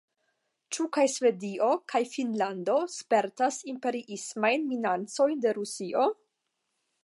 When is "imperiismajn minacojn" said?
3.75-5.45